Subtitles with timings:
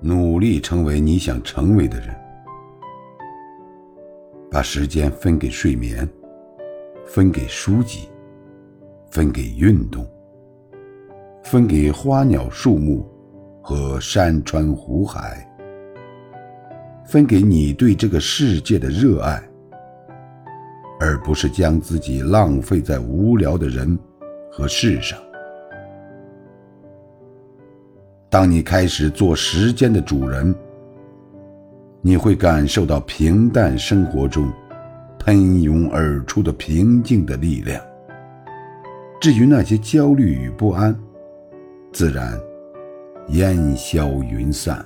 [0.00, 2.08] 努力成为你想成为的人。
[4.50, 6.08] 把时间分给睡眠，
[7.04, 8.08] 分给书籍，
[9.10, 10.06] 分给运动，
[11.42, 13.06] 分给花鸟树木
[13.60, 15.46] 和山川湖海，
[17.04, 19.42] 分给你对这个世界的热爱，
[21.00, 23.98] 而不是将自己浪费在无聊的人
[24.50, 25.18] 和事上。
[28.36, 30.54] 当你开始做时间的主人。
[32.02, 34.52] 你会感受到平淡生活中
[35.18, 37.82] 喷涌而出的平静的力量。
[39.22, 40.94] 至于那些焦虑与不安，
[41.94, 42.38] 自然
[43.28, 44.84] 烟消云散。